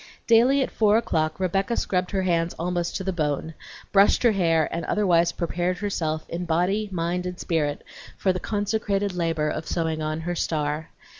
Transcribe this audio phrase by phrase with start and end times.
[0.25, 3.53] Daily at four o'clock Rebecca scrubbed her hands almost to the bone,
[3.91, 7.83] brushed her hair, and otherwise prepared herself in body, mind, and spirit
[8.17, 10.89] for the consecrated labor of sewing on her star.